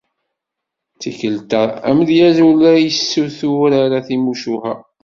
[0.99, 4.73] Tikkelt-a, amedyaz ur la yessutur ara timucuha.